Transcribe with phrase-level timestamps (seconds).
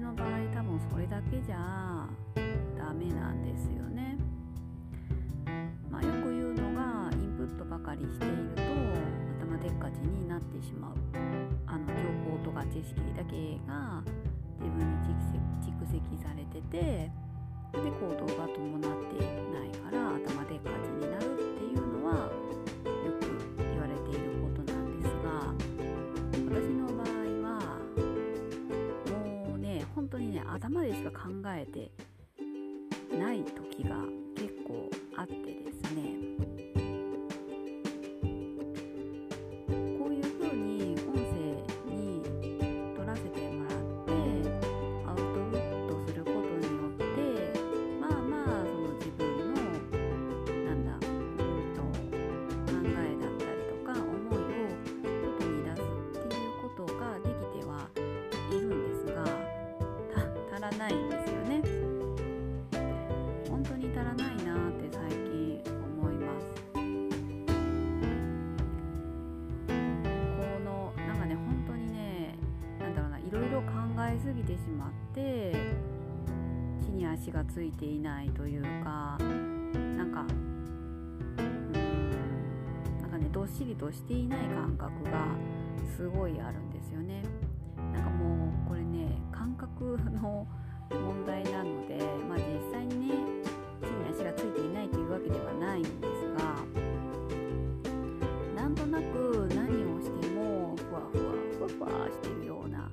[0.00, 2.08] の場合多分それだけじゃ
[2.76, 4.16] ダメなんですよね。
[5.90, 8.62] まあ、よく言うのがインプットばかりしていると
[9.44, 10.94] 頭でっかちになってしまう
[11.66, 11.92] あの情
[12.32, 14.02] 報とか知識だけが
[14.58, 15.14] 自分に
[15.60, 17.10] 蓄積されてて
[17.72, 22.30] で行動が伴ってないから頭でっかちになるっていうのは
[31.10, 31.90] 考えて
[33.16, 34.19] ない時が
[60.70, 61.62] らないんですよね。
[63.48, 65.60] 本当に足らないなって最近
[66.00, 66.80] 思いますこ
[70.64, 72.36] のなんかね本当にね
[72.78, 73.66] なんだろうないろいろ考
[74.08, 75.52] えすぎてしまって
[76.80, 80.24] 地に足がついていないというかなんか
[81.38, 81.72] うん
[83.02, 85.26] なんかねどっしりとしていない感覚が
[85.96, 87.22] すごいあるんですよね
[87.92, 90.46] なんかもうこれね感覚の
[90.90, 91.98] 問題なので、
[92.28, 93.14] まあ、実際にね
[93.82, 96.54] 地に足がついていないというわけではないんですが
[98.54, 102.90] なんとなく何をしてもふわふわふわふわしてるような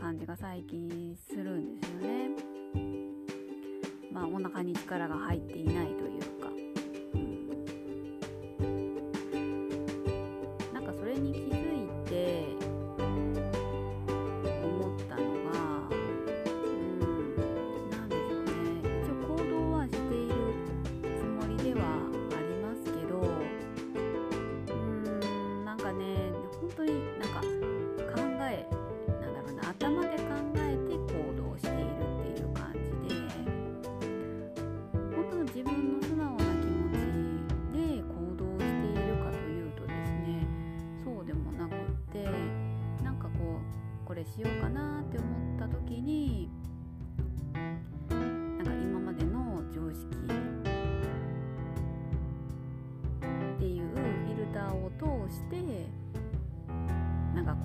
[0.00, 2.30] 感じが最近するんですよね。
[4.12, 6.13] まあお腹に力が入っていないという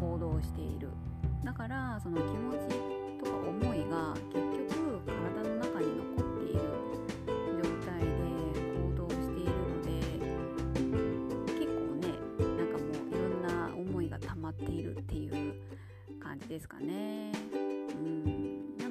[0.00, 0.88] 行動している。
[1.44, 2.68] だからその気持ち
[3.18, 4.40] とか思いが結
[4.74, 6.60] 局体の中に残っている
[7.56, 8.06] 状態で
[8.74, 9.88] 行動しているので
[11.54, 12.04] 結構ね
[12.56, 15.54] なんかもういろんな思いが溜まっているっていう
[16.20, 17.32] 感じですかね。
[17.52, 18.87] うん。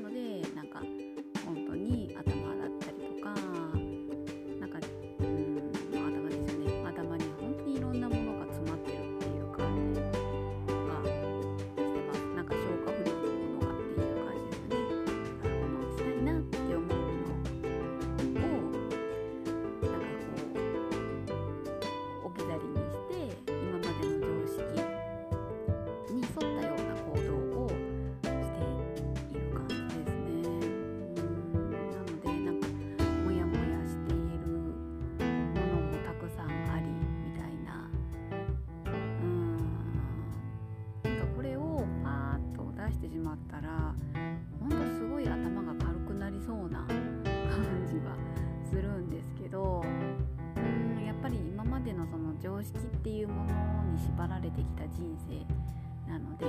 [54.18, 56.46] に縛られてきた人生なので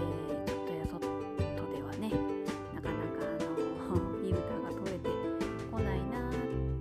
[0.46, 1.06] ちょっとやそっと
[1.70, 2.08] ではね
[2.74, 5.10] なかなかあの フィルターが取れて
[5.70, 6.32] こないなっ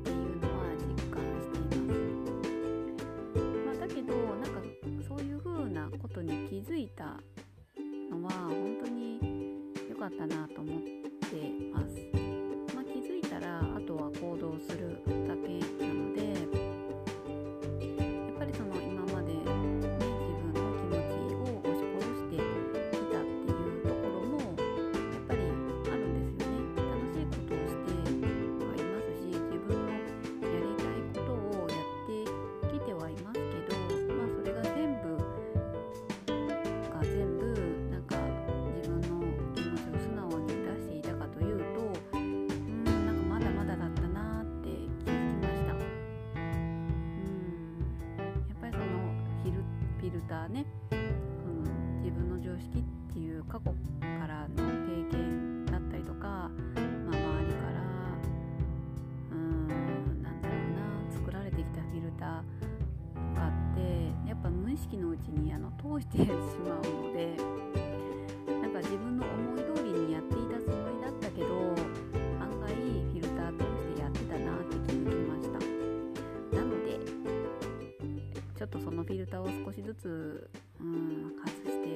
[0.04, 2.00] ていうのは実感しています。
[3.66, 4.62] まあ、だけどなんか
[5.08, 7.22] そういう風なことに気づいた
[8.10, 9.20] のは本当に
[9.90, 11.07] 良かったなと思って
[50.18, 53.72] ルターね、うん、自分の常識っていう過去
[54.02, 57.82] からの経験だったりとか、まあ、周りから
[59.32, 59.68] うん
[60.24, 60.58] なんだろう
[61.06, 67.38] な作られてきたフィルターとかってやっぱ無意識のうちにあの通してしまうので
[68.60, 69.67] なんか自分の思い
[78.68, 80.50] っとそのフィルターを少しずつ、
[80.82, 81.90] うん、外して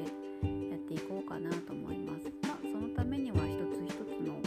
[0.71, 4.39] やっていこうかなと思います、まあ、そのためには一つ一つの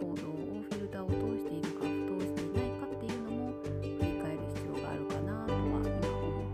[0.00, 1.86] 行動をフィルターを通しているか不
[2.18, 5.92] 通していないかっていうのも振り返る必要があるかなとは今思っ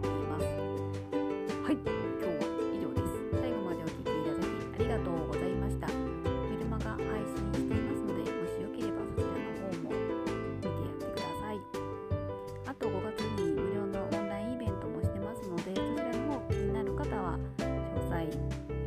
[0.02, 0.44] ています。
[1.62, 3.14] はい今日は以上です。
[3.38, 5.67] 最後までお聞きいただきありがとうございました。
[17.18, 18.77] 方は詳細